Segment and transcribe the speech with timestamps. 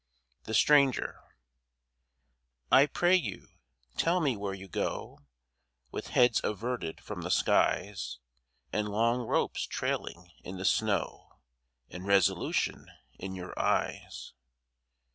[0.45, 1.19] THE STRANGER
[2.71, 3.49] I pray you,
[3.97, 5.19] tell me where you go
[5.91, 8.17] With heads averted from the skies,
[8.73, 11.33] And long ropes trailing in the snow,
[11.91, 14.33] And resolution in your eyes.